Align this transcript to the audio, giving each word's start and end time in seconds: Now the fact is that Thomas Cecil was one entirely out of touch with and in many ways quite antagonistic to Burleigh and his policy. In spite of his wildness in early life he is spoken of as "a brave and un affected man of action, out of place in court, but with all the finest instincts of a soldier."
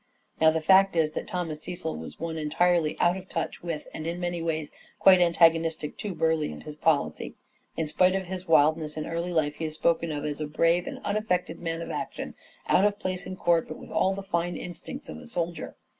Now 0.39 0.49
the 0.49 0.61
fact 0.61 0.95
is 0.95 1.11
that 1.11 1.27
Thomas 1.27 1.61
Cecil 1.61 1.95
was 1.95 2.19
one 2.19 2.35
entirely 2.35 2.99
out 2.99 3.15
of 3.17 3.29
touch 3.29 3.61
with 3.61 3.87
and 3.93 4.07
in 4.07 4.19
many 4.19 4.41
ways 4.41 4.71
quite 4.97 5.21
antagonistic 5.21 5.95
to 5.99 6.15
Burleigh 6.15 6.51
and 6.51 6.63
his 6.63 6.75
policy. 6.75 7.35
In 7.77 7.85
spite 7.85 8.15
of 8.15 8.25
his 8.25 8.47
wildness 8.47 8.97
in 8.97 9.05
early 9.05 9.31
life 9.31 9.57
he 9.57 9.65
is 9.65 9.75
spoken 9.75 10.11
of 10.11 10.25
as 10.25 10.41
"a 10.41 10.47
brave 10.47 10.87
and 10.87 11.01
un 11.03 11.17
affected 11.17 11.59
man 11.59 11.83
of 11.83 11.91
action, 11.91 12.33
out 12.65 12.83
of 12.83 12.97
place 12.97 13.27
in 13.27 13.35
court, 13.35 13.67
but 13.67 13.77
with 13.77 13.91
all 13.91 14.15
the 14.15 14.23
finest 14.23 14.63
instincts 14.63 15.07
of 15.07 15.19
a 15.19 15.27
soldier." 15.27 15.75